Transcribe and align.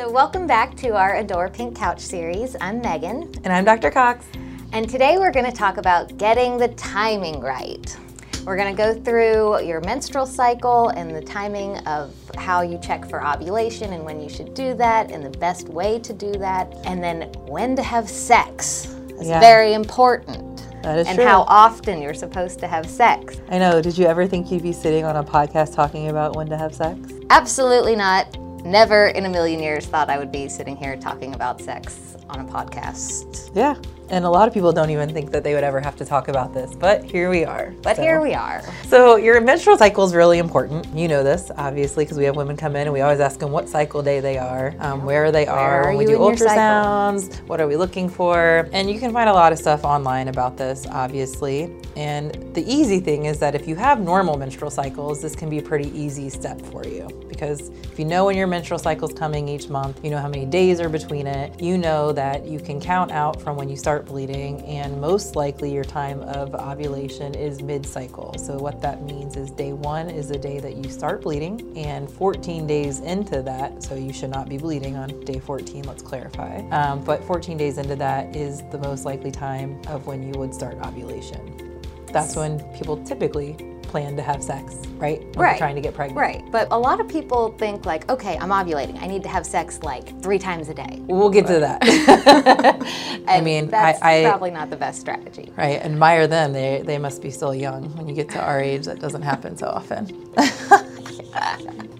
So, 0.00 0.10
welcome 0.10 0.46
back 0.46 0.74
to 0.78 0.96
our 0.96 1.16
Adore 1.16 1.50
Pink 1.50 1.76
Couch 1.76 2.00
series. 2.00 2.56
I'm 2.58 2.80
Megan. 2.80 3.30
And 3.44 3.52
I'm 3.52 3.66
Dr. 3.66 3.90
Cox. 3.90 4.24
And 4.72 4.88
today 4.88 5.18
we're 5.18 5.30
going 5.30 5.44
to 5.44 5.52
talk 5.52 5.76
about 5.76 6.16
getting 6.16 6.56
the 6.56 6.68
timing 6.68 7.38
right. 7.38 7.98
We're 8.46 8.56
going 8.56 8.74
to 8.74 8.82
go 8.82 8.94
through 8.98 9.62
your 9.62 9.82
menstrual 9.82 10.24
cycle 10.24 10.88
and 10.88 11.14
the 11.14 11.20
timing 11.20 11.76
of 11.86 12.14
how 12.38 12.62
you 12.62 12.78
check 12.78 13.10
for 13.10 13.22
ovulation 13.22 13.92
and 13.92 14.02
when 14.02 14.22
you 14.22 14.30
should 14.30 14.54
do 14.54 14.72
that 14.72 15.10
and 15.10 15.22
the 15.22 15.38
best 15.38 15.68
way 15.68 15.98
to 15.98 16.14
do 16.14 16.32
that. 16.32 16.72
And 16.86 17.04
then 17.04 17.30
when 17.46 17.76
to 17.76 17.82
have 17.82 18.08
sex. 18.08 18.96
It's 19.10 19.28
Yeah. 19.28 19.38
very 19.38 19.74
important. 19.74 20.66
That 20.82 20.98
is 20.98 21.08
and 21.08 21.16
true. 21.16 21.26
how 21.26 21.42
often 21.42 22.00
you're 22.00 22.14
supposed 22.14 22.58
to 22.60 22.66
have 22.66 22.88
sex. 22.88 23.38
I 23.50 23.58
know. 23.58 23.82
Did 23.82 23.98
you 23.98 24.06
ever 24.06 24.26
think 24.26 24.50
you'd 24.50 24.62
be 24.62 24.72
sitting 24.72 25.04
on 25.04 25.16
a 25.16 25.22
podcast 25.22 25.74
talking 25.74 26.08
about 26.08 26.36
when 26.36 26.46
to 26.46 26.56
have 26.56 26.74
sex? 26.74 26.98
Absolutely 27.28 27.96
not. 27.96 28.39
Never 28.64 29.08
in 29.08 29.26
a 29.26 29.28
million 29.28 29.60
years 29.60 29.86
thought 29.86 30.10
I 30.10 30.18
would 30.18 30.30
be 30.30 30.48
sitting 30.48 30.76
here 30.76 30.96
talking 30.96 31.34
about 31.34 31.60
sex 31.60 32.16
on 32.28 32.40
a 32.40 32.44
podcast. 32.44 33.50
Yeah. 33.54 33.76
And 34.10 34.24
a 34.24 34.30
lot 34.30 34.48
of 34.48 34.54
people 34.54 34.72
don't 34.72 34.90
even 34.90 35.08
think 35.10 35.30
that 35.30 35.44
they 35.44 35.54
would 35.54 35.62
ever 35.62 35.80
have 35.80 35.94
to 35.96 36.04
talk 36.04 36.26
about 36.26 36.52
this, 36.52 36.74
but 36.74 37.04
here 37.04 37.30
we 37.30 37.44
are. 37.44 37.72
But 37.82 37.96
So- 37.96 38.02
here 38.02 38.20
we 38.20 38.34
are. 38.34 38.62
So 38.88 39.16
your 39.16 39.40
menstrual 39.40 39.78
cycle 39.78 40.04
is 40.04 40.14
really 40.14 40.38
important. 40.38 40.86
You 40.94 41.06
know 41.06 41.22
this, 41.22 41.50
obviously, 41.56 42.04
because 42.04 42.18
we 42.18 42.24
have 42.24 42.34
women 42.34 42.56
come 42.56 42.74
in 42.74 42.82
and 42.82 42.92
we 42.92 43.02
always 43.02 43.20
ask 43.20 43.38
them 43.38 43.52
what 43.52 43.68
cycle 43.68 44.02
day 44.02 44.18
they 44.18 44.36
are, 44.36 44.74
um, 44.80 45.04
where 45.04 45.30
they 45.30 45.46
are, 45.46 45.84
are 45.84 45.88
when 45.88 45.98
we 45.98 46.06
do 46.06 46.14
in 46.16 46.22
your 46.22 46.36
cycle? 46.36 46.56
ultrasounds, 46.56 47.40
what 47.46 47.60
are 47.60 47.68
we 47.68 47.76
looking 47.76 48.08
for, 48.08 48.68
and 48.72 48.90
you 48.90 48.98
can 48.98 49.12
find 49.12 49.30
a 49.30 49.32
lot 49.32 49.52
of 49.52 49.58
stuff 49.58 49.84
online 49.84 50.26
about 50.26 50.56
this, 50.56 50.86
obviously. 50.90 51.70
And 51.96 52.32
the 52.54 52.64
easy 52.72 52.98
thing 52.98 53.26
is 53.26 53.38
that 53.38 53.54
if 53.54 53.68
you 53.68 53.76
have 53.76 54.00
normal 54.00 54.36
menstrual 54.36 54.70
cycles, 54.70 55.20
this 55.22 55.36
can 55.36 55.48
be 55.48 55.58
a 55.58 55.62
pretty 55.62 55.96
easy 55.96 56.30
step 56.30 56.60
for 56.60 56.84
you 56.84 57.06
because 57.40 57.70
if 57.84 57.98
you 57.98 58.04
know 58.04 58.26
when 58.26 58.36
your 58.36 58.46
menstrual 58.46 58.78
cycle 58.78 59.08
is 59.08 59.14
coming 59.14 59.48
each 59.48 59.70
month, 59.70 60.04
you 60.04 60.10
know 60.10 60.18
how 60.18 60.28
many 60.28 60.44
days 60.44 60.78
are 60.78 60.90
between 60.90 61.26
it, 61.26 61.58
you 61.58 61.78
know 61.78 62.12
that 62.12 62.44
you 62.44 62.60
can 62.60 62.78
count 62.78 63.10
out 63.10 63.40
from 63.40 63.56
when 63.56 63.68
you 63.68 63.76
start 63.76 63.99
bleeding, 64.06 64.60
and 64.62 65.00
most 65.00 65.36
likely 65.36 65.72
your 65.72 65.84
time 65.84 66.20
of 66.22 66.54
ovulation 66.54 67.34
is 67.34 67.62
mid 67.62 67.86
cycle. 67.86 68.34
So, 68.38 68.58
what 68.58 68.80
that 68.82 69.02
means 69.02 69.36
is 69.36 69.50
day 69.50 69.72
one 69.72 70.10
is 70.10 70.28
the 70.28 70.38
day 70.38 70.58
that 70.60 70.76
you 70.76 70.90
start 70.90 71.22
bleeding, 71.22 71.76
and 71.76 72.10
14 72.10 72.66
days 72.66 73.00
into 73.00 73.42
that, 73.42 73.82
so 73.82 73.94
you 73.94 74.12
should 74.12 74.30
not 74.30 74.48
be 74.48 74.58
bleeding 74.58 74.96
on 74.96 75.08
day 75.24 75.38
14, 75.38 75.84
let's 75.84 76.02
clarify. 76.02 76.58
Um, 76.70 77.04
but 77.04 77.22
14 77.24 77.56
days 77.56 77.78
into 77.78 77.96
that 77.96 78.34
is 78.34 78.62
the 78.70 78.78
most 78.78 79.04
likely 79.04 79.30
time 79.30 79.80
of 79.88 80.06
when 80.06 80.22
you 80.22 80.38
would 80.38 80.54
start 80.54 80.76
ovulation. 80.78 81.56
That's 82.12 82.36
when 82.36 82.60
people 82.74 83.02
typically 83.04 83.56
plan 83.90 84.16
to 84.16 84.22
have 84.22 84.42
sex, 84.42 84.76
right? 84.98 85.20
When 85.34 85.38
Right. 85.44 85.58
trying 85.58 85.74
to 85.74 85.80
get 85.80 85.94
pregnant. 85.94 86.18
Right. 86.18 86.42
But 86.52 86.68
a 86.70 86.78
lot 86.78 87.00
of 87.00 87.08
people 87.08 87.54
think, 87.58 87.84
like, 87.84 88.08
okay, 88.10 88.38
I'm 88.38 88.50
ovulating. 88.50 89.00
I 89.02 89.06
need 89.06 89.22
to 89.24 89.28
have 89.28 89.44
sex 89.44 89.80
like 89.82 90.20
three 90.22 90.38
times 90.38 90.68
a 90.68 90.74
day. 90.74 91.00
We'll 91.06 91.30
get 91.30 91.46
to 91.48 91.58
that. 91.60 91.78
I 93.28 93.40
mean, 93.40 93.68
that's 93.68 94.00
I 94.02 94.24
probably 94.28 94.50
not 94.52 94.70
the 94.70 94.76
best 94.76 95.00
strategy. 95.00 95.52
right, 95.56 95.80
admire 95.84 96.26
them. 96.26 96.52
They 96.52 96.82
they 96.84 96.98
must 96.98 97.20
be 97.22 97.30
still 97.30 97.54
young. 97.54 97.94
When 97.96 98.08
you 98.08 98.14
get 98.14 98.28
to 98.30 98.40
our 98.40 98.60
age, 98.60 98.84
that 98.86 99.00
doesn't 99.00 99.22
happen 99.22 99.56
so 99.56 99.66
often. 99.66 100.02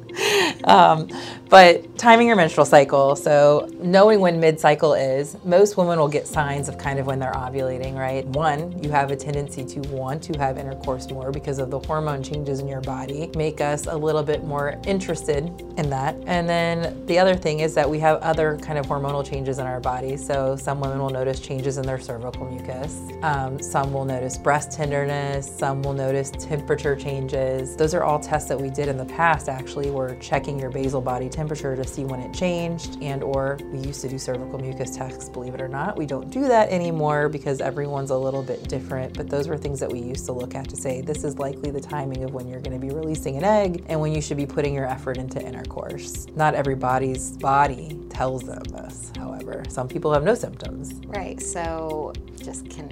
um, 0.64 1.08
but 1.48 1.98
timing 1.98 2.28
your 2.28 2.36
menstrual 2.36 2.66
cycle. 2.66 3.16
So 3.16 3.68
knowing 3.80 4.20
when 4.20 4.38
mid-cycle 4.38 4.94
is, 4.94 5.36
most 5.44 5.76
women 5.76 5.98
will 5.98 6.08
get 6.08 6.26
signs 6.26 6.68
of 6.68 6.78
kind 6.78 6.98
of 6.98 7.06
when 7.06 7.18
they're 7.18 7.32
ovulating. 7.32 7.94
Right. 7.94 8.24
One, 8.26 8.82
you 8.82 8.90
have 8.90 9.10
a 9.10 9.16
tendency 9.16 9.64
to 9.64 9.80
want 9.88 10.22
to 10.24 10.38
have 10.38 10.58
intercourse 10.58 11.10
more 11.10 11.32
because 11.32 11.58
of 11.58 11.70
the 11.70 11.78
hormone 11.80 12.22
changes 12.22 12.60
in 12.60 12.68
your 12.68 12.80
body, 12.80 13.30
make 13.34 13.60
us 13.60 13.86
a 13.86 13.96
little 13.96 14.22
bit 14.22 14.44
more 14.44 14.80
interested 14.86 15.44
in 15.76 15.90
that. 15.90 16.14
And 16.26 16.48
then 16.48 17.04
the 17.06 17.18
other 17.18 17.34
thing 17.34 17.60
is 17.60 17.74
that 17.74 17.88
we 17.88 17.98
have 18.00 18.20
other 18.20 18.58
kind 18.58 18.78
of 18.78 18.86
hormonal 18.86 19.28
changes 19.28 19.58
in 19.58 19.66
our 19.66 19.80
body. 19.80 20.16
So 20.16 20.56
some 20.56 20.80
women 20.80 20.98
will 20.98 21.10
notice 21.10 21.40
changes 21.40 21.78
in 21.78 21.86
their 21.86 21.98
cervical 22.00 22.46
mucus. 22.50 22.98
Um, 23.22 23.60
some 23.60 23.92
will 23.92 24.04
notice 24.04 24.38
breast 24.38 24.72
tenderness. 24.72 25.50
Some 25.58 25.82
will 25.82 25.92
notice 25.94 26.30
temperature 26.30 26.96
changes. 26.96 27.76
Those 27.76 27.94
are 27.94 28.04
all 28.04 28.18
tests 28.20 28.48
that 28.48 28.60
we 28.60 28.70
did 28.70 28.88
in 28.88 28.96
the 28.96 29.04
past. 29.04 29.48
Actually, 29.48 29.90
we're 30.00 30.14
checking 30.16 30.58
your 30.58 30.70
basal 30.70 31.02
body 31.02 31.28
temperature 31.28 31.76
to 31.76 31.84
see 31.84 32.04
when 32.04 32.20
it 32.20 32.32
changed, 32.32 32.96
and 33.02 33.22
or 33.22 33.58
we 33.64 33.80
used 33.80 34.00
to 34.00 34.08
do 34.08 34.18
cervical 34.18 34.58
mucus 34.58 34.96
tests. 34.96 35.28
Believe 35.28 35.54
it 35.54 35.60
or 35.60 35.68
not, 35.68 35.98
we 35.98 36.06
don't 36.06 36.30
do 36.30 36.48
that 36.48 36.70
anymore 36.70 37.28
because 37.28 37.60
everyone's 37.60 38.08
a 38.08 38.16
little 38.16 38.42
bit 38.42 38.66
different. 38.66 39.14
But 39.14 39.28
those 39.28 39.46
were 39.46 39.58
things 39.58 39.78
that 39.80 39.92
we 39.92 40.00
used 40.00 40.24
to 40.24 40.32
look 40.32 40.54
at 40.54 40.70
to 40.70 40.76
say 40.76 41.02
this 41.02 41.22
is 41.22 41.38
likely 41.38 41.70
the 41.70 41.82
timing 41.82 42.24
of 42.24 42.32
when 42.32 42.48
you're 42.48 42.60
going 42.60 42.80
to 42.80 42.86
be 42.86 42.94
releasing 42.94 43.36
an 43.36 43.44
egg 43.44 43.84
and 43.88 44.00
when 44.00 44.12
you 44.12 44.22
should 44.22 44.38
be 44.38 44.46
putting 44.46 44.72
your 44.72 44.86
effort 44.86 45.18
into 45.18 45.38
intercourse. 45.38 46.26
Not 46.34 46.54
everybody's 46.54 47.32
body 47.32 48.00
tells 48.08 48.44
them 48.44 48.62
this, 48.64 49.12
however. 49.18 49.64
Some 49.68 49.86
people 49.86 50.14
have 50.14 50.24
no 50.24 50.34
symptoms. 50.34 50.94
Right. 51.08 51.40
So 51.42 52.14
just 52.42 52.70
can 52.70 52.89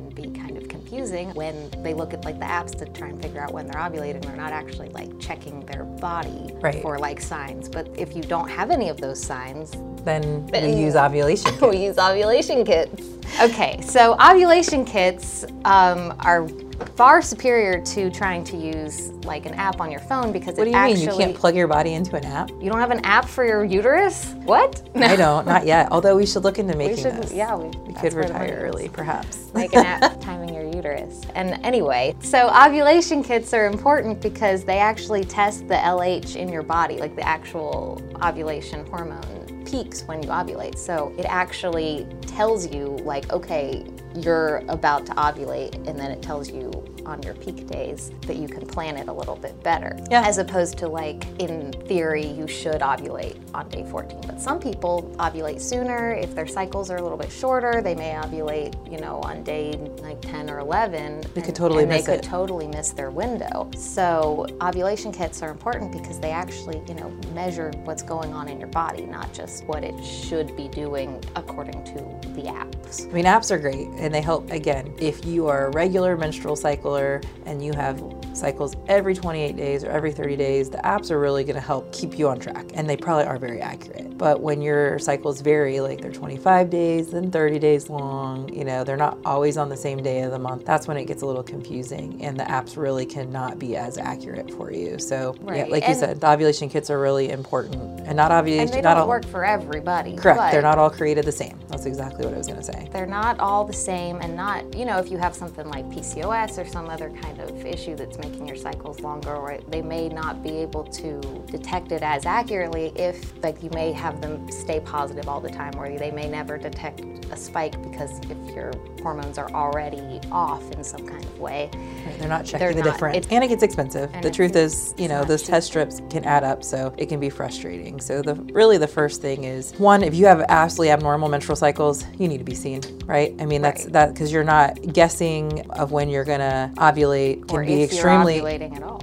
confusing 0.93 1.31
when 1.35 1.71
they 1.83 1.93
look 1.93 2.15
at 2.15 2.25
like 2.25 2.39
the 2.39 2.47
apps 2.47 2.77
to 2.79 2.87
try 2.87 3.09
and 3.09 3.21
figure 3.21 3.41
out 3.43 3.53
when 3.53 3.67
they're 3.67 3.81
ovulating. 3.81 4.23
They're 4.25 4.37
not 4.37 4.53
actually 4.53 4.89
like 4.91 5.19
checking 5.21 5.61
their 5.67 5.85
body 5.85 6.51
Right. 6.63 6.81
for 6.81 6.99
like 6.99 7.21
signs. 7.21 7.69
But 7.69 7.89
if 7.99 8.17
you 8.17 8.23
don't 8.23 8.49
have 8.49 8.71
any 8.71 8.89
of 8.89 8.99
those 9.01 9.21
signs, 9.23 9.73
Then 10.05 10.47
Then- 10.47 10.65
we 10.75 10.81
use 10.81 10.97
ovulation. 10.97 11.51
kits. 11.59 11.61
we 11.61 11.77
use 11.85 11.99
ovulation 11.99 12.65
kits. 12.65 13.03
Okay, 13.43 13.79
so 13.83 14.17
ovulation 14.19 14.85
kits 14.87 15.45
um, 15.67 16.15
are 16.21 16.49
far 16.87 17.23
superior 17.23 17.81
to 17.81 18.11
trying 18.11 18.45
to 18.45 18.57
use 18.57 19.11
like 19.25 19.47
an 19.47 19.55
app 19.55 19.81
on 19.81 19.91
your 19.91 20.01
phone 20.01 20.33
because 20.33 20.57
What 20.57 20.65
do 20.65 20.71
you 20.71 20.77
actually 20.77 21.07
mean? 21.07 21.11
You 21.11 21.27
can't 21.27 21.37
plug 21.37 21.57
your 21.57 21.67
body 21.67 21.95
into 21.95 22.17
an 22.17 22.25
app? 22.25 22.51
you 22.51 22.69
don't 22.71 22.79
have 22.79 22.91
an 22.91 23.05
app 23.05 23.27
for 23.27 23.45
your 23.45 23.65
uterus? 23.65 24.33
What? 24.45 24.95
No. 24.95 25.07
I 25.07 25.17
don't, 25.25 25.47
not 25.47 25.67
yet. 25.67 25.89
Although 25.91 26.17
we 26.17 26.27
should 26.27 26.45
look 26.45 26.59
into 26.59 26.73
We 26.77 26.87
making 26.89 27.03
should, 27.05 27.17
this. 27.17 27.33
yeah, 27.33 27.55
we, 27.57 27.69
We 27.81 27.95
could 27.95 28.13
retire 28.13 28.59
early, 28.63 28.89
perhaps. 28.89 29.51
Make 29.55 29.75
an 29.75 29.85
app 29.85 30.21
timing 30.21 30.55
your 30.55 30.65
uterus. 30.65 31.23
And 31.35 31.65
anyway, 31.65 32.15
so 32.21 32.49
ovulation 32.51 33.23
kits 33.23 33.53
are 33.55 33.67
important 33.67 34.21
because 34.23 34.65
they 34.65 34.79
actually 34.79 35.25
test 35.25 35.69
the 35.69 35.75
LH 35.75 36.37
in 36.37 36.49
your 36.49 36.63
body, 36.63 36.99
like 36.99 37.17
the 37.17 37.27
actual 37.27 38.01
ovulation 38.23 38.87
hormone 38.87 39.65
peaks 39.65 40.03
when 40.05 40.23
you 40.23 40.29
ovulate. 40.31 40.79
So 40.79 41.13
it 41.19 41.27
actually 41.27 42.07
tells 42.23 42.73
you, 42.73 42.97
like, 43.05 43.31
okay, 43.33 43.85
you're 44.15 44.63
about 44.69 45.07
to 45.07 45.13
ovulate, 45.13 45.75
and 45.89 45.99
then 45.99 46.11
it 46.11 46.23
tells 46.23 46.51
you 46.51 46.71
on 47.09 47.23
your 47.23 47.35
peak 47.35 47.67
days 47.67 48.13
that 48.27 48.37
you 48.37 48.47
can 48.47 48.67
plan 48.67 48.97
it 48.97 49.09
a 49.09 49.13
little 49.13 49.37
bit 49.37 49.61
better. 49.63 49.99
Yeah. 50.11 50.27
As 50.27 50.39
opposed 50.39 50.79
to, 50.79 50.89
like, 50.89 51.25
in 51.41 51.73
theory, 51.87 52.27
you 52.27 52.47
should 52.47 52.81
ovulate 52.83 53.39
on 53.55 53.69
day 53.71 53.85
14. 53.91 54.21
But 54.27 54.41
some 54.41 54.61
people 54.61 55.13
ovulate 55.19 55.61
sooner. 55.61 56.13
If 56.13 56.35
their 56.35 56.47
cycles 56.47 56.91
are 56.91 56.97
a 56.97 57.03
little 57.03 57.19
bit 57.19 57.33
shorter, 57.33 57.81
they 57.83 57.95
may 57.95 58.13
ovulate, 58.13 58.75
you 58.91 58.99
know, 58.99 59.17
on 59.21 59.43
day 59.43 59.73
like 60.03 60.21
10 60.21 60.51
or 60.51 60.59
11. 60.61 61.25
They 61.35 61.43
could 61.43 61.55
totally 61.55 61.85
and 61.85 61.93
miss 61.93 62.05
they 62.05 62.17
could 62.17 62.25
it. 62.25 62.29
totally 62.29 62.67
miss 62.67 62.91
their 62.91 63.11
window. 63.11 63.71
So 63.77 64.47
ovulation 64.61 65.13
kits 65.13 65.43
are 65.43 65.51
important 65.51 65.93
because 65.93 66.21
they 66.21 66.31
actually, 66.31 66.83
you 66.87 66.95
know, 66.95 67.11
measure 67.33 67.73
what's 67.85 68.03
going 68.03 68.33
on 68.35 68.49
in 68.49 68.59
your 68.59 68.69
body, 68.69 69.07
not 69.07 69.33
just 69.33 69.65
what 69.65 69.83
it 69.83 69.95
should 70.05 70.55
be 70.57 70.69
doing 70.69 71.23
according 71.37 71.85
to 71.85 71.95
the 72.33 72.43
apps. 72.49 73.09
I 73.09 73.13
mean, 73.13 73.25
apps 73.25 73.51
are 73.51 73.59
great 73.59 73.89
and 73.97 74.15
they 74.15 74.21
help. 74.21 74.51
Again, 74.51 74.95
if 74.99 75.25
you 75.25 75.47
are 75.47 75.67
a 75.67 75.71
regular 75.71 76.17
menstrual 76.17 76.57
cycler 76.99 77.21
and 77.47 77.65
you 77.65 77.73
have 77.73 78.01
cycles 78.35 78.77
every 78.89 79.15
28 79.15 79.57
days 79.57 79.85
or 79.85 79.91
every 79.91 80.13
30 80.13 80.37
days, 80.37 80.71
the 80.71 80.79
apps 80.79 81.11
are 81.11 81.19
really 81.19 81.45
going 81.45 81.55
to 81.57 81.61
help 81.61 81.91
keep 81.93 82.19
you 82.19 82.29
on 82.29 82.39
track 82.39 82.67
and 82.75 82.89
they 82.89 82.97
probably 82.97 83.25
are 83.25 83.39
very 83.39 83.61
accurate. 83.61 84.17
But 84.17 84.41
when 84.41 84.61
your 84.63 84.99
cycles 84.99 85.41
vary, 85.41 85.81
like 85.81 86.01
they're 86.01 86.13
25 86.13 86.71
days, 86.71 87.11
then 87.11 87.31
30 87.31 87.59
days 87.59 87.89
long, 87.91 88.53
you 88.53 88.65
know, 88.65 88.85
they're 88.85 88.97
not 88.97 89.19
always 89.25 89.57
on 89.57 89.69
the 89.69 89.77
same 89.77 90.03
day 90.03 90.23
of 90.23 90.31
the 90.33 90.39
month, 90.39 90.65
that's 90.65 90.87
when 90.89 90.97
it 90.97 91.05
gets 91.07 91.23
a 91.23 91.27
little 91.27 91.43
confusing 91.43 92.23
and 92.23 92.39
the 92.39 92.45
apps 92.45 92.77
really 92.77 93.07
cannot 93.07 93.59
be 93.59 93.77
as 93.77 93.99
accurate 93.99 94.51
for 94.53 94.73
you. 94.73 94.99
So, 94.99 95.35
yeah, 95.47 95.51
Right. 95.63 95.71
like 95.71 95.89
you 95.89 95.95
said, 95.95 96.21
the 96.21 96.31
ovulation 96.31 96.69
kits 96.69 96.91
are 96.91 96.99
really 97.01 97.31
important 97.31 98.01
and 98.07 98.17
not 98.17 98.31
ovulation, 98.33 98.69
And 98.69 98.73
they 98.79 98.81
not 98.83 98.95
don't 98.95 99.03
all. 99.03 99.09
work 99.09 99.27
for 99.27 99.45
everybody. 99.45 100.17
Correct. 100.17 100.53
They're 100.53 100.63
not 100.63 100.79
all 100.79 100.91
created 100.91 101.25
the 101.25 101.33
same. 101.33 101.59
That's 101.69 101.87
exactly 101.87 102.25
what 102.25 102.35
I 102.35 102.39
was 102.39 102.47
going 102.47 102.59
to 102.59 102.65
say. 102.65 102.89
they're 102.93 103.07
not 103.07 103.39
all 103.41 103.65
the 103.65 103.73
same 103.73 104.17
and 104.21 104.35
not 104.37 104.65
you 104.75 104.85
know 104.85 104.99
if 104.99 105.11
you 105.11 105.19
have 105.19 105.35
something 105.35 105.69
like 105.69 105.85
pcos 105.91 106.59
or 106.59 106.67
some 106.69 106.89
other 106.89 107.11
kind 107.23 107.39
of 107.41 107.65
issue 107.67 107.95
that's 107.97 108.18
making 108.19 108.47
your 108.47 108.57
cycles 108.57 109.01
longer 109.01 109.35
or 109.35 109.59
they 109.69 109.83
may 109.83 110.09
not 110.09 110.43
be 110.43 110.51
able 110.59 110.85
to 110.85 111.21
detect 111.51 111.93
it 111.93 112.03
as 112.03 112.27
accurately 112.27 112.93
if 112.97 113.33
like 113.43 113.63
you 113.63 113.71
may 113.71 113.93
have 113.93 114.21
them 114.21 114.51
stay 114.51 114.81
positive 114.81 115.29
all 115.29 115.41
the 115.41 115.51
time 115.51 115.73
or 115.79 115.89
they 115.99 116.11
may 116.11 116.29
never 116.29 116.59
detect 116.59 117.01
a 117.31 117.37
spike 117.37 117.81
because 117.91 118.19
if 118.31 118.55
your 118.55 118.73
hormones 119.03 119.39
are 119.39 119.51
already 119.53 120.21
off 120.33 120.71
in 120.73 120.83
some 120.85 121.07
kind 121.07 121.25
of 121.25 121.39
way 121.39 121.71
Right, 122.07 122.19
They're 122.19 122.29
not 122.29 122.45
checking 122.45 122.59
They're 122.59 122.75
the 122.75 122.83
not. 122.83 122.93
difference. 122.95 123.27
And 123.31 123.45
it 123.45 123.49
gets 123.49 123.63
expensive. 123.63 124.11
The 124.23 124.31
truth 124.31 124.57
is, 124.57 124.95
you 124.99 125.09
know, 125.09 125.25
those 125.25 125.43
cheap. 125.43 125.51
test 125.51 125.67
strips 125.69 126.01
can 126.11 126.25
add 126.25 126.45
up, 126.45 126.65
so 126.65 126.93
it 126.97 127.07
can 127.07 127.21
be 127.21 127.31
frustrating. 127.31 128.01
So 128.01 128.23
the 128.23 128.35
really 128.53 128.79
the 128.79 128.87
first 128.87 129.21
thing 129.21 129.45
is 129.45 129.73
one, 129.79 130.03
if 130.03 130.15
you 130.15 130.27
have 130.27 130.41
absolutely 130.49 130.91
abnormal 130.93 131.29
menstrual 131.29 131.57
cycles, 131.57 132.05
you 132.19 132.29
need 132.29 132.39
to 132.39 132.45
be 132.45 132.55
seen, 132.55 132.83
right? 133.07 133.35
I 133.41 133.47
mean, 133.47 133.63
that's 133.63 133.85
Right. 133.85 133.93
that 133.93 134.15
because 134.15 134.33
you're 134.33 134.45
not 134.45 134.81
guessing 134.93 135.69
of 135.71 135.93
when 135.93 136.09
you're 136.09 136.25
gonna 136.25 136.73
ovulate 136.77 137.47
can 137.49 137.57
or 137.59 137.65
be 137.65 137.73
you're 137.73 137.87
extremely 138.09 138.39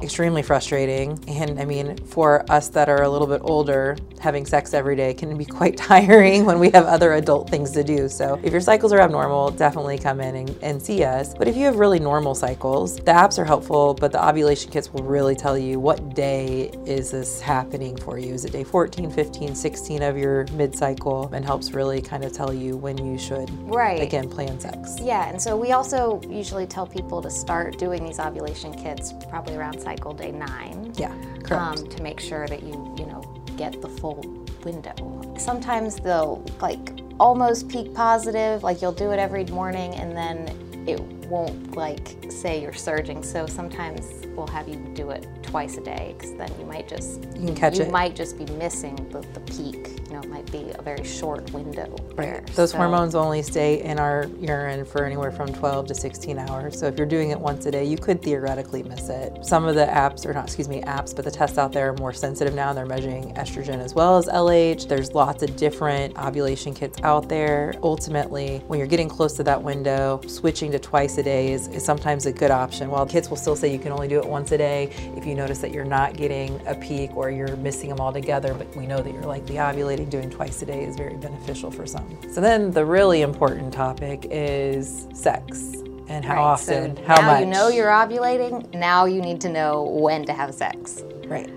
extremely 0.02 0.42
frustrating. 0.42 1.24
And 1.28 1.60
I 1.60 1.66
mean, 1.66 1.98
for 1.98 2.50
us 2.52 2.70
that 2.70 2.90
are 2.90 3.04
a 3.04 3.10
little 3.10 3.28
bit 3.28 3.42
older, 3.44 3.98
having 4.26 4.44
sex 4.46 4.74
every 4.74 4.96
day 4.96 5.14
can 5.14 5.38
be 5.38 5.46
quite 5.46 5.78
tiring 5.92 6.46
when 6.46 6.60
we 6.60 6.72
have 6.72 6.86
other 6.86 7.14
adult 7.14 7.48
things 7.48 7.72
to 7.72 7.84
do. 7.84 8.10
So 8.10 8.40
if 8.44 8.52
your 8.52 8.60
cycles 8.60 8.92
are 8.92 9.00
abnormal, 9.00 9.52
definitely 9.52 10.00
come 10.00 10.20
in 10.20 10.36
and, 10.36 10.50
and 10.64 10.82
see 10.82 11.04
us. 11.04 11.36
But 11.36 11.48
if 11.48 11.56
you 11.56 11.66
have 11.66 11.76
really 11.76 12.00
normal 12.00 12.34
cycles, 12.34 12.96
the 12.98 13.14
apps 13.14 13.38
are 13.38 13.46
helpful, 13.46 13.94
but 13.94 14.12
the 14.12 14.28
ovulation 14.28 14.72
kits 14.72 14.92
will 14.92 15.04
really 15.04 15.36
tell 15.36 15.56
you 15.58 15.80
what 15.80 16.16
day 16.16 16.72
is 16.86 17.12
this 17.12 17.40
happening 17.40 17.96
for 17.96 18.18
you. 18.18 18.34
Is 18.34 18.46
it 18.46 18.52
day 18.52 18.64
14, 18.64 19.12
15, 19.12 19.54
16 19.54 20.02
of 20.02 20.18
your 20.18 20.48
mid 20.54 20.76
cycle? 20.76 21.30
And 21.32 21.46
helps 21.46 21.72
really 21.74 22.02
kind 22.02 22.24
of 22.26 22.34
tell 22.34 22.52
you 22.52 22.76
when 22.78 22.98
you 22.98 23.20
should, 23.20 23.50
Right. 23.70 24.02
again, 24.02 24.28
plan 24.28 24.60
sex. 24.60 24.98
Yeah, 25.00 25.30
and 25.30 25.40
so 25.40 25.56
we 25.56 25.72
also 25.72 26.20
usually 26.28 26.66
tell 26.66 26.88
people 26.88 27.22
to 27.22 27.30
start 27.30 27.78
doing 27.78 28.04
these 28.04 28.20
ovulation 28.20 28.74
kits 28.74 29.14
probably 29.30 29.56
around 29.56 29.80
cycle 29.80 30.14
day 30.14 30.32
nine. 30.32 30.92
Yeah, 30.98 31.14
correct. 31.44 31.52
Um, 31.52 31.88
to 31.90 32.02
make 32.02 32.20
sure 32.20 32.48
that 32.48 32.64
you, 32.64 32.96
you 32.98 33.06
know, 33.06 33.15
get 33.58 33.82
the 33.82 33.90
full 33.90 34.24
window. 34.64 34.94
Sometimes 35.38 35.98
they'll 35.98 36.44
like 36.62 36.92
almost 37.20 37.70
peak 37.70 37.94
positive, 37.94 38.64
like 38.64 38.82
you'll 38.82 38.92
do 38.92 39.12
it 39.12 39.20
every 39.20 39.46
morning 39.46 39.96
and 39.96 40.16
then 40.16 40.48
it 40.88 41.00
won't 41.28 41.76
like 41.76 42.16
say 42.30 42.62
you're 42.62 42.74
surging. 42.74 43.24
So 43.24 43.46
sometimes 43.48 44.06
we'll 44.36 44.48
have 44.48 44.68
you 44.68 44.76
do 44.94 45.10
it 45.12 45.28
twice 45.44 45.78
a 45.78 45.82
day 45.82 46.16
because 46.18 46.36
then 46.36 46.52
you 46.60 46.66
might 46.66 46.88
just 46.88 47.24
You 47.36 47.46
can 47.48 47.56
catch 47.56 47.78
you 47.78 47.84
it. 47.86 47.92
might 47.92 48.16
just 48.16 48.38
be 48.38 48.46
missing 48.54 48.96
the, 49.12 49.22
the 49.34 49.40
peak. 49.42 50.02
You 50.08 50.14
know, 50.14 50.20
it 50.20 50.30
might 50.30 50.50
be 50.52 50.72
a 50.78 50.82
very 50.82 51.04
short 51.04 51.52
window. 51.54 51.94
there. 52.16 52.44
Those 52.56 52.72
So- 52.72 52.78
hormones 52.78 53.16
only 53.16 53.42
stay 53.42 53.82
in 53.82 54.00
our 54.00 54.28
urine 54.40 54.86
for 54.86 55.04
anywhere 55.06 55.32
from 55.32 55.52
12 55.54 55.88
to 55.88 55.96
16 55.96 56.38
hours. 56.40 56.80
So 56.80 56.88
if 56.88 56.98
you're 56.98 57.08
doing 57.08 57.32
it 57.32 57.40
once 57.40 57.66
a 57.66 57.72
day, 57.72 57.84
you 57.86 57.98
could 57.98 58.22
theoretically 58.22 58.84
miss 58.84 59.10
it. 59.10 59.46
Some 59.46 59.66
of 59.66 59.76
the 59.76 59.86
apps, 59.86 60.26
or 60.26 60.34
not, 60.34 60.46
excuse 60.46 60.68
me, 60.70 60.82
apps, 60.82 61.16
but 61.16 61.26
the 61.26 61.32
tests 61.32 61.58
out 61.58 61.72
there 61.74 61.90
are 61.90 61.94
more 61.98 62.14
sensitive 62.14 62.54
now. 62.54 62.72
They're 62.74 62.86
measuring 62.86 63.34
estrogen 63.36 63.80
as 63.84 63.94
well 63.94 64.18
as 64.18 64.28
LH. 64.28 64.88
There's 64.88 65.14
lots 65.14 65.44
of 65.44 65.56
different 65.58 66.18
ovulation 66.18 66.74
kits 66.74 66.98
out 67.04 67.28
there. 67.30 67.74
Ultimately, 67.84 68.62
when 68.68 68.80
you're 68.80 68.88
getting 68.88 69.10
close 69.10 69.34
to 69.34 69.44
that 69.44 69.62
window, 69.62 70.22
switching 70.28 70.72
to 70.72 70.80
twice 70.80 71.15
a 71.18 71.24
day 71.24 71.52
is, 71.52 71.68
is 71.70 71.84
sometimes 71.84 72.26
a 72.26 72.32
good 72.32 72.52
option. 72.52 72.90
While 72.90 73.06
kids 73.06 73.30
will 73.30 73.38
still 73.38 73.56
say 73.56 73.72
you 73.72 73.80
can 73.80 73.92
only 73.92 74.08
do 74.08 74.20
it 74.20 74.26
once 74.28 74.52
a 74.52 74.58
day, 74.58 74.92
if 75.16 75.26
you 75.26 75.36
notice 75.36 75.60
that 75.60 75.72
you're 75.72 75.86
not 75.86 76.16
getting 76.16 76.60
a 76.68 76.76
peak 76.76 77.16
or 77.16 77.30
you're 77.32 77.56
missing 77.58 77.90
them 77.90 78.00
all 78.00 78.14
together, 78.14 78.54
but 78.54 78.74
we 78.76 78.86
know 78.88 79.02
that 79.02 79.14
you're 79.14 79.24
likely 79.24 79.56
ovulating, 79.56 80.10
doing 80.10 80.30
twice 80.30 80.62
a 80.62 80.66
day 80.66 80.84
is 80.84 80.96
very 80.96 81.16
beneficial 81.16 81.72
for 81.72 81.86
some. 81.86 82.18
So 82.32 82.42
then 82.42 82.72
the 82.72 82.86
really 82.86 83.22
important 83.22 83.74
topic 83.74 84.28
is 84.32 85.08
sex 85.14 85.74
and 86.08 86.24
how 86.24 86.36
Right, 86.36 86.42
often, 86.42 86.98
so 86.98 87.04
how 87.06 87.16
now 87.22 87.32
much. 87.32 87.40
you 87.42 87.46
know 87.48 87.68
you're 87.70 87.88
ovulating. 87.90 88.74
Now 88.76 89.06
you 89.06 89.22
need 89.22 89.42
to 89.42 89.50
know 89.50 89.84
when 89.84 90.26
to 90.26 90.34
have 90.34 90.54
sex. 90.54 91.04
Right. 91.28 91.50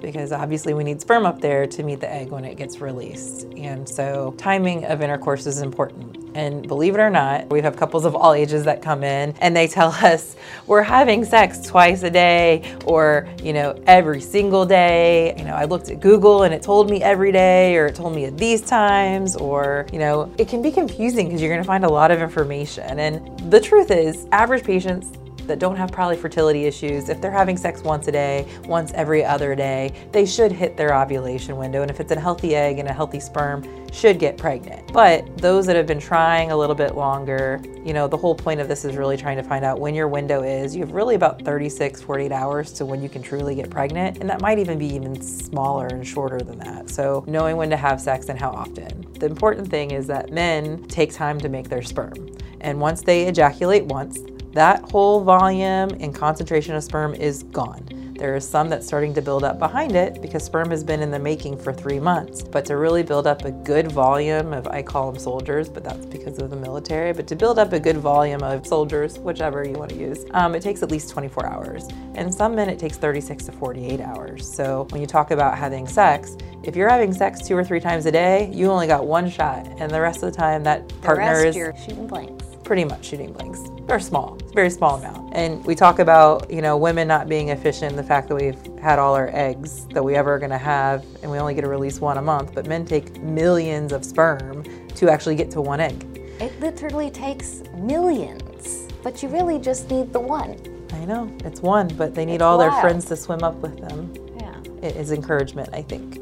Because 0.00 0.32
obviously 0.32 0.74
we 0.74 0.84
need 0.84 1.00
sperm 1.00 1.24
up 1.24 1.40
there 1.40 1.66
to 1.66 1.82
meet 1.82 2.00
the 2.00 2.12
egg 2.12 2.30
when 2.30 2.44
it 2.44 2.56
gets 2.56 2.80
released. 2.80 3.44
And 3.56 3.88
so 3.88 4.34
timing 4.36 4.84
of 4.84 5.00
intercourse 5.00 5.46
is 5.46 5.62
important. 5.62 6.25
And 6.36 6.68
believe 6.68 6.94
it 6.94 6.98
or 6.98 7.08
not, 7.08 7.48
we 7.50 7.62
have 7.62 7.76
couples 7.76 8.04
of 8.04 8.14
all 8.14 8.34
ages 8.34 8.64
that 8.64 8.82
come 8.82 9.02
in 9.02 9.34
and 9.40 9.56
they 9.56 9.66
tell 9.66 9.88
us 10.04 10.36
we're 10.66 10.82
having 10.82 11.24
sex 11.24 11.60
twice 11.62 12.02
a 12.02 12.10
day 12.10 12.76
or, 12.84 13.26
you 13.42 13.54
know, 13.54 13.82
every 13.86 14.20
single 14.20 14.66
day. 14.66 15.34
You 15.38 15.44
know, 15.44 15.54
I 15.54 15.64
looked 15.64 15.88
at 15.88 16.00
Google 16.00 16.42
and 16.42 16.52
it 16.52 16.62
told 16.62 16.90
me 16.90 17.02
every 17.02 17.32
day 17.32 17.76
or 17.76 17.86
it 17.86 17.94
told 17.94 18.14
me 18.14 18.26
at 18.26 18.36
these 18.36 18.60
times 18.60 19.34
or, 19.34 19.86
you 19.92 19.98
know, 19.98 20.30
it 20.36 20.46
can 20.46 20.60
be 20.60 20.70
confusing 20.70 21.26
because 21.26 21.40
you're 21.40 21.50
going 21.50 21.62
to 21.62 21.66
find 21.66 21.84
a 21.84 21.88
lot 21.88 22.10
of 22.10 22.20
information. 22.20 22.98
And 22.98 23.50
the 23.50 23.60
truth 23.60 23.90
is, 23.90 24.26
average 24.30 24.62
patients 24.62 25.12
that 25.46 25.58
don't 25.58 25.76
have 25.76 25.92
probably 25.92 26.16
fertility 26.16 26.64
issues, 26.64 27.08
if 27.08 27.20
they're 27.20 27.30
having 27.30 27.56
sex 27.56 27.82
once 27.82 28.08
a 28.08 28.12
day, 28.12 28.46
once 28.66 28.92
every 28.94 29.24
other 29.24 29.54
day, 29.54 29.92
they 30.12 30.26
should 30.26 30.52
hit 30.52 30.76
their 30.76 30.94
ovulation 30.94 31.56
window. 31.56 31.82
And 31.82 31.90
if 31.90 32.00
it's 32.00 32.12
a 32.12 32.20
healthy 32.20 32.54
egg 32.54 32.78
and 32.78 32.88
a 32.88 32.92
healthy 32.92 33.20
sperm, 33.20 33.64
should 33.92 34.18
get 34.18 34.36
pregnant. 34.36 34.92
But 34.92 35.38
those 35.38 35.64
that 35.66 35.76
have 35.76 35.86
been 35.86 36.00
trying 36.00 36.50
a 36.50 36.56
little 36.56 36.74
bit 36.74 36.94
longer, 36.94 37.60
you 37.84 37.94
know, 37.94 38.06
the 38.06 38.16
whole 38.16 38.34
point 38.34 38.60
of 38.60 38.68
this 38.68 38.84
is 38.84 38.96
really 38.96 39.16
trying 39.16 39.36
to 39.38 39.42
find 39.42 39.64
out 39.64 39.80
when 39.80 39.94
your 39.94 40.08
window 40.08 40.42
is. 40.42 40.76
You 40.76 40.82
have 40.82 40.92
really 40.92 41.14
about 41.14 41.42
36, 41.42 42.02
48 42.02 42.32
hours 42.32 42.72
to 42.72 42.84
when 42.84 43.02
you 43.02 43.08
can 43.08 43.22
truly 43.22 43.54
get 43.54 43.70
pregnant. 43.70 44.18
And 44.18 44.28
that 44.28 44.40
might 44.40 44.58
even 44.58 44.78
be 44.78 44.86
even 44.94 45.20
smaller 45.22 45.86
and 45.86 46.06
shorter 46.06 46.40
than 46.40 46.58
that. 46.58 46.90
So 46.90 47.24
knowing 47.26 47.56
when 47.56 47.70
to 47.70 47.76
have 47.76 48.00
sex 48.00 48.28
and 48.28 48.38
how 48.38 48.50
often. 48.50 49.06
The 49.18 49.26
important 49.26 49.68
thing 49.68 49.92
is 49.92 50.06
that 50.08 50.30
men 50.30 50.84
take 50.88 51.12
time 51.12 51.40
to 51.40 51.48
make 51.48 51.68
their 51.68 51.82
sperm. 51.82 52.36
And 52.60 52.80
once 52.80 53.02
they 53.02 53.26
ejaculate 53.26 53.84
once, 53.86 54.18
that 54.56 54.90
whole 54.90 55.22
volume 55.22 55.90
and 56.00 56.14
concentration 56.14 56.74
of 56.74 56.82
sperm 56.82 57.14
is 57.14 57.42
gone. 57.42 57.86
There 58.18 58.34
is 58.34 58.48
some 58.48 58.70
that's 58.70 58.86
starting 58.86 59.12
to 59.12 59.20
build 59.20 59.44
up 59.44 59.58
behind 59.58 59.94
it 59.94 60.22
because 60.22 60.42
sperm 60.42 60.70
has 60.70 60.82
been 60.82 61.02
in 61.02 61.10
the 61.10 61.18
making 61.18 61.58
for 61.58 61.74
three 61.74 62.00
months. 62.00 62.42
But 62.42 62.64
to 62.64 62.78
really 62.78 63.02
build 63.02 63.26
up 63.26 63.44
a 63.44 63.50
good 63.50 63.92
volume 63.92 64.54
of, 64.54 64.66
I 64.68 64.80
call 64.80 65.12
them 65.12 65.20
soldiers, 65.20 65.68
but 65.68 65.84
that's 65.84 66.06
because 66.06 66.38
of 66.38 66.48
the 66.48 66.56
military, 66.56 67.12
but 67.12 67.26
to 67.26 67.36
build 67.36 67.58
up 67.58 67.74
a 67.74 67.78
good 67.78 67.98
volume 67.98 68.42
of 68.42 68.66
soldiers, 68.66 69.18
whichever 69.18 69.62
you 69.62 69.74
want 69.74 69.90
to 69.90 69.96
use, 69.98 70.24
um, 70.30 70.54
it 70.54 70.62
takes 70.62 70.82
at 70.82 70.90
least 70.90 71.10
24 71.10 71.46
hours. 71.46 71.88
And 72.14 72.34
some 72.34 72.54
men, 72.54 72.70
it 72.70 72.78
takes 72.78 72.96
36 72.96 73.44
to 73.44 73.52
48 73.52 74.00
hours. 74.00 74.50
So 74.50 74.86
when 74.88 75.02
you 75.02 75.06
talk 75.06 75.32
about 75.32 75.58
having 75.58 75.86
sex, 75.86 76.34
if 76.62 76.74
you're 76.74 76.88
having 76.88 77.12
sex 77.12 77.46
two 77.46 77.54
or 77.54 77.62
three 77.62 77.80
times 77.80 78.06
a 78.06 78.10
day, 78.10 78.50
you 78.54 78.70
only 78.70 78.86
got 78.86 79.06
one 79.06 79.28
shot. 79.28 79.66
And 79.78 79.90
the 79.90 80.00
rest 80.00 80.22
of 80.22 80.32
the 80.32 80.36
time, 80.36 80.64
that 80.64 80.88
The 80.88 80.94
partner 80.94 81.44
is 81.44 81.54
shooting 81.54 82.06
blanks. 82.06 82.35
Pretty 82.66 82.84
much 82.84 83.06
shooting 83.06 83.32
blanks. 83.32 83.62
They're 83.86 84.00
small, 84.00 84.36
very 84.52 84.70
small 84.70 84.96
amount. 84.96 85.32
And 85.32 85.64
we 85.64 85.76
talk 85.76 86.00
about, 86.00 86.50
you 86.50 86.60
know, 86.60 86.76
women 86.76 87.06
not 87.06 87.28
being 87.28 87.50
efficient, 87.50 87.94
the 87.94 88.02
fact 88.02 88.28
that 88.28 88.34
we've 88.34 88.58
had 88.78 88.98
all 88.98 89.14
our 89.14 89.30
eggs 89.32 89.86
that 89.94 90.02
we 90.02 90.16
ever 90.16 90.34
are 90.34 90.38
gonna 90.40 90.58
have, 90.58 91.04
and 91.22 91.30
we 91.30 91.38
only 91.38 91.54
get 91.54 91.60
to 91.60 91.68
release 91.68 92.00
one 92.00 92.18
a 92.18 92.22
month, 92.22 92.54
but 92.54 92.66
men 92.66 92.84
take 92.84 93.22
millions 93.22 93.92
of 93.92 94.04
sperm 94.04 94.64
to 94.96 95.08
actually 95.08 95.36
get 95.36 95.48
to 95.52 95.60
one 95.60 95.78
egg. 95.78 96.04
It 96.40 96.58
literally 96.58 97.08
takes 97.08 97.62
millions, 97.76 98.88
but 99.04 99.22
you 99.22 99.28
really 99.28 99.60
just 99.60 99.88
need 99.88 100.12
the 100.12 100.20
one. 100.20 100.56
I 100.92 101.04
know, 101.04 101.32
it's 101.44 101.60
one, 101.62 101.86
but 101.96 102.16
they 102.16 102.24
need 102.24 102.34
It's 102.34 102.42
all 102.42 102.58
their 102.58 102.72
friends 102.80 103.04
to 103.06 103.16
swim 103.16 103.44
up 103.44 103.54
with 103.56 103.78
them. 103.78 104.12
Yeah. 104.40 104.88
It 104.88 104.96
is 104.96 105.12
encouragement, 105.12 105.70
I 105.72 105.82
think. 105.82 106.15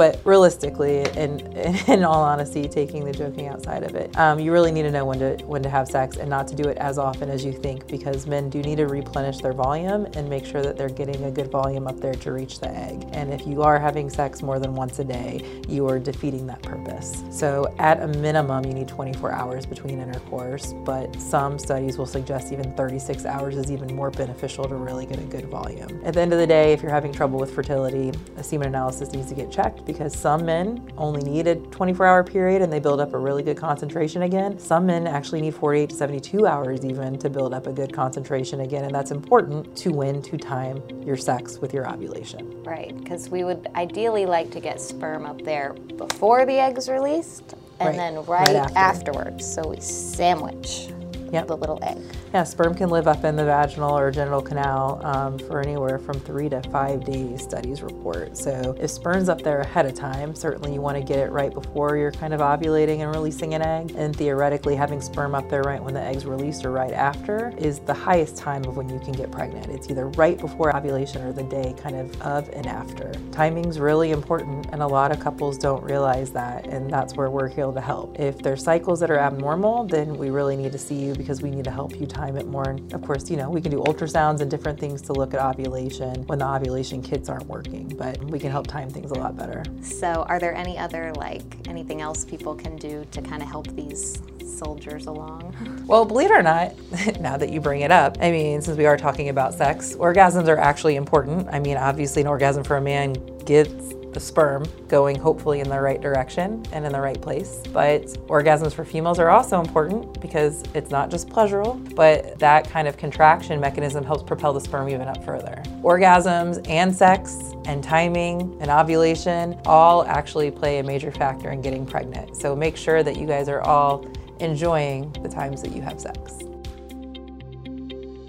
But 0.00 0.18
realistically, 0.24 1.00
and 1.10 1.42
in 1.88 2.04
all 2.04 2.22
honesty, 2.22 2.66
taking 2.66 3.04
the 3.04 3.12
joking 3.12 3.48
outside 3.48 3.82
of 3.82 3.94
it, 3.94 4.18
um, 4.18 4.40
you 4.40 4.50
really 4.50 4.72
need 4.72 4.84
to 4.84 4.90
know 4.90 5.04
when 5.04 5.18
to 5.18 5.36
when 5.44 5.62
to 5.62 5.68
have 5.68 5.88
sex 5.88 6.16
and 6.16 6.30
not 6.30 6.48
to 6.48 6.54
do 6.54 6.70
it 6.70 6.78
as 6.78 6.96
often 6.96 7.28
as 7.28 7.44
you 7.44 7.52
think, 7.52 7.86
because 7.86 8.26
men 8.26 8.48
do 8.48 8.62
need 8.62 8.76
to 8.76 8.86
replenish 8.86 9.42
their 9.42 9.52
volume 9.52 10.06
and 10.14 10.26
make 10.26 10.46
sure 10.46 10.62
that 10.62 10.78
they're 10.78 10.88
getting 10.88 11.22
a 11.24 11.30
good 11.30 11.50
volume 11.50 11.86
up 11.86 12.00
there 12.00 12.14
to 12.14 12.32
reach 12.32 12.60
the 12.60 12.70
egg. 12.70 13.06
And 13.12 13.30
if 13.30 13.46
you 13.46 13.60
are 13.60 13.78
having 13.78 14.08
sex 14.08 14.40
more 14.40 14.58
than 14.58 14.74
once 14.74 15.00
a 15.00 15.04
day, 15.04 15.42
you 15.68 15.86
are 15.86 15.98
defeating 15.98 16.46
that 16.46 16.62
purpose. 16.62 17.22
So 17.30 17.70
at 17.78 18.00
a 18.00 18.08
minimum, 18.08 18.64
you 18.64 18.72
need 18.72 18.88
24 18.88 19.32
hours 19.32 19.66
between 19.66 20.00
intercourse, 20.00 20.72
but 20.82 21.14
some 21.20 21.58
studies 21.58 21.98
will 21.98 22.06
suggest 22.06 22.54
even 22.54 22.74
36 22.74 23.26
hours 23.26 23.54
is 23.54 23.70
even 23.70 23.94
more 23.94 24.10
beneficial 24.10 24.64
to 24.64 24.76
really 24.76 25.04
get 25.04 25.18
a 25.18 25.24
good 25.24 25.44
volume. 25.50 26.00
At 26.06 26.14
the 26.14 26.22
end 26.22 26.32
of 26.32 26.38
the 26.38 26.46
day, 26.46 26.72
if 26.72 26.80
you're 26.80 26.90
having 26.90 27.12
trouble 27.12 27.38
with 27.38 27.54
fertility, 27.54 28.12
a 28.38 28.42
semen 28.42 28.68
analysis 28.68 29.12
needs 29.12 29.28
to 29.28 29.34
get 29.34 29.50
checked 29.50 29.84
because 29.92 30.14
some 30.16 30.44
men 30.46 30.90
only 30.96 31.22
need 31.22 31.46
a 31.46 31.56
24 31.56 32.06
hour 32.06 32.24
period 32.24 32.62
and 32.62 32.72
they 32.72 32.80
build 32.80 33.00
up 33.00 33.14
a 33.14 33.18
really 33.18 33.42
good 33.42 33.56
concentration 33.56 34.22
again. 34.22 34.58
Some 34.58 34.86
men 34.86 35.06
actually 35.06 35.40
need 35.42 35.54
48 35.54 35.90
to 35.90 35.96
72 35.96 36.46
hours 36.46 36.84
even 36.84 37.18
to 37.18 37.30
build 37.30 37.54
up 37.54 37.66
a 37.66 37.72
good 37.72 37.92
concentration 37.92 38.60
again, 38.60 38.84
and 38.84 38.94
that's 38.94 39.10
important 39.10 39.76
to 39.78 39.90
when 39.90 40.22
to 40.22 40.38
time 40.38 40.82
your 41.04 41.16
sex 41.16 41.58
with 41.58 41.74
your 41.74 41.88
ovulation. 41.90 42.62
Right, 42.64 42.96
because 42.98 43.30
we 43.30 43.44
would 43.44 43.68
ideally 43.76 44.26
like 44.26 44.50
to 44.52 44.60
get 44.60 44.80
sperm 44.80 45.26
up 45.26 45.42
there 45.42 45.74
before 45.74 46.46
the 46.46 46.58
egg's 46.58 46.88
released 46.88 47.54
and 47.80 47.96
Right, 47.96 47.96
then 47.96 48.24
right 48.26 48.54
right, 48.54 48.70
after. 48.76 48.78
afterwards. 48.78 49.46
So 49.46 49.68
we 49.68 49.80
sandwich 49.80 50.90
Yep. 51.32 51.46
the 51.48 51.56
little 51.56 51.78
egg. 51.82 51.98
Yeah, 52.32 52.44
sperm 52.44 52.74
can 52.74 52.90
live 52.90 53.08
up 53.08 53.24
in 53.24 53.36
the 53.36 53.44
vaginal 53.44 53.96
or 53.96 54.10
genital 54.10 54.42
canal 54.42 55.00
um, 55.04 55.38
for 55.38 55.60
anywhere 55.60 55.98
from 55.98 56.20
three 56.20 56.48
to 56.48 56.62
five 56.70 57.04
days, 57.04 57.42
studies 57.42 57.82
report. 57.82 58.36
So 58.36 58.76
if 58.78 58.90
sperm's 58.90 59.28
up 59.28 59.42
there 59.42 59.60
ahead 59.60 59.86
of 59.86 59.94
time, 59.94 60.34
certainly 60.34 60.72
you 60.72 60.80
want 60.80 60.96
to 60.96 61.02
get 61.02 61.18
it 61.18 61.30
right 61.30 61.52
before 61.52 61.96
you're 61.96 62.12
kind 62.12 62.34
of 62.34 62.40
ovulating 62.40 63.00
and 63.00 63.10
releasing 63.14 63.54
an 63.54 63.62
egg. 63.62 63.92
And 63.96 64.14
theoretically, 64.14 64.76
having 64.76 65.00
sperm 65.00 65.34
up 65.34 65.48
there 65.48 65.62
right 65.62 65.82
when 65.82 65.94
the 65.94 66.02
egg's 66.02 66.26
released 66.26 66.64
or 66.64 66.70
right 66.70 66.92
after 66.92 67.52
is 67.58 67.80
the 67.80 67.94
highest 67.94 68.36
time 68.36 68.64
of 68.64 68.76
when 68.76 68.88
you 68.88 68.98
can 69.00 69.12
get 69.12 69.30
pregnant. 69.30 69.68
It's 69.68 69.90
either 69.90 70.08
right 70.08 70.38
before 70.38 70.74
ovulation 70.76 71.22
or 71.22 71.32
the 71.32 71.42
day 71.44 71.74
kind 71.78 71.96
of 71.96 72.20
of 72.22 72.48
and 72.50 72.66
after. 72.66 73.12
Timing's 73.32 73.78
really 73.78 74.10
important, 74.10 74.66
and 74.72 74.82
a 74.82 74.86
lot 74.86 75.12
of 75.12 75.20
couples 75.20 75.58
don't 75.58 75.82
realize 75.82 76.30
that, 76.32 76.66
and 76.66 76.90
that's 76.90 77.14
where 77.16 77.30
we're 77.30 77.48
here 77.48 77.70
to 77.70 77.80
help. 77.80 78.18
If 78.18 78.38
there's 78.38 78.62
cycles 78.62 79.00
that 79.00 79.10
are 79.10 79.18
abnormal, 79.18 79.84
then 79.84 80.16
we 80.16 80.30
really 80.30 80.56
need 80.56 80.72
to 80.72 80.78
see 80.78 80.94
you 80.94 81.14
because 81.20 81.42
we 81.42 81.50
need 81.50 81.64
to 81.64 81.70
help 81.70 82.00
you 82.00 82.06
time 82.06 82.38
it 82.38 82.46
more. 82.46 82.70
And 82.70 82.92
of 82.94 83.02
course, 83.02 83.30
you 83.30 83.36
know, 83.36 83.50
we 83.50 83.60
can 83.60 83.70
do 83.70 83.80
ultrasounds 83.80 84.40
and 84.40 84.50
different 84.50 84.80
things 84.80 85.02
to 85.02 85.12
look 85.12 85.34
at 85.34 85.40
ovulation 85.40 86.26
when 86.26 86.38
the 86.38 86.46
ovulation 86.46 87.02
kits 87.02 87.28
aren't 87.28 87.46
working, 87.46 87.88
but 87.88 88.22
we 88.24 88.38
can 88.38 88.50
help 88.50 88.66
time 88.66 88.88
things 88.88 89.10
a 89.10 89.14
lot 89.14 89.36
better. 89.36 89.62
So, 89.82 90.24
are 90.28 90.38
there 90.38 90.54
any 90.54 90.78
other, 90.78 91.12
like, 91.12 91.42
anything 91.68 92.00
else 92.00 92.24
people 92.24 92.54
can 92.54 92.76
do 92.76 93.06
to 93.10 93.20
kind 93.20 93.42
of 93.42 93.48
help 93.48 93.68
these 93.76 94.22
soldiers 94.58 95.06
along? 95.06 95.54
Well, 95.90 96.04
believe 96.04 96.30
it 96.30 96.34
or 96.34 96.42
not, 96.42 96.72
now 97.20 97.36
that 97.36 97.50
you 97.50 97.60
bring 97.60 97.80
it 97.80 97.90
up, 97.90 98.16
I 98.20 98.30
mean, 98.30 98.62
since 98.62 98.78
we 98.78 98.86
are 98.86 98.96
talking 98.96 99.28
about 99.28 99.54
sex, 99.54 99.96
orgasms 99.96 100.46
are 100.46 100.56
actually 100.56 100.94
important. 100.94 101.48
I 101.50 101.58
mean, 101.58 101.76
obviously, 101.76 102.22
an 102.22 102.28
orgasm 102.28 102.62
for 102.62 102.76
a 102.76 102.80
man 102.80 103.14
gets 103.44 103.92
the 104.12 104.20
sperm 104.20 104.64
going 104.88 105.16
hopefully 105.16 105.60
in 105.60 105.68
the 105.68 105.80
right 105.80 106.00
direction 106.00 106.64
and 106.72 106.84
in 106.84 106.92
the 106.92 107.00
right 107.00 107.20
place. 107.20 107.62
But 107.72 108.02
orgasms 108.28 108.72
for 108.72 108.84
females 108.84 109.18
are 109.18 109.30
also 109.30 109.60
important 109.60 110.20
because 110.20 110.62
it's 110.74 110.90
not 110.90 111.10
just 111.10 111.28
pleasurable, 111.28 111.74
but 111.94 112.38
that 112.38 112.68
kind 112.68 112.88
of 112.88 112.96
contraction 112.96 113.60
mechanism 113.60 114.04
helps 114.04 114.22
propel 114.22 114.52
the 114.52 114.60
sperm 114.60 114.88
even 114.88 115.08
up 115.08 115.24
further. 115.24 115.62
Orgasms 115.82 116.66
and 116.68 116.94
sex 116.94 117.52
and 117.64 117.82
timing 117.82 118.56
and 118.60 118.70
ovulation 118.70 119.58
all 119.64 120.04
actually 120.04 120.50
play 120.50 120.78
a 120.78 120.82
major 120.82 121.10
factor 121.10 121.50
in 121.50 121.60
getting 121.60 121.86
pregnant. 121.86 122.36
So 122.36 122.56
make 122.56 122.76
sure 122.76 123.02
that 123.02 123.16
you 123.16 123.26
guys 123.26 123.48
are 123.48 123.62
all 123.62 124.06
enjoying 124.40 125.12
the 125.22 125.28
times 125.28 125.62
that 125.62 125.72
you 125.72 125.82
have 125.82 126.00
sex. 126.00 126.38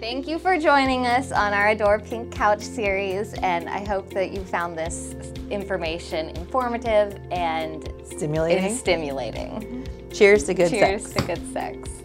Thank 0.01 0.27
you 0.27 0.39
for 0.39 0.57
joining 0.57 1.05
us 1.05 1.31
on 1.31 1.53
our 1.53 1.69
Adore 1.69 1.99
Pink 1.99 2.33
Couch 2.33 2.63
series, 2.63 3.35
and 3.35 3.69
I 3.69 3.85
hope 3.85 4.11
that 4.15 4.31
you 4.31 4.43
found 4.43 4.75
this 4.75 5.13
information 5.51 6.29
informative 6.29 7.21
and 7.29 7.87
Stimulating. 8.03 8.75
stimulating. 8.75 9.87
Cheers 10.11 10.45
to 10.45 10.55
good 10.55 10.71
Cheers 10.71 11.03
sex. 11.03 11.13
Cheers 11.13 11.27
to 11.27 11.35
good 11.35 11.53
sex. 11.53 12.00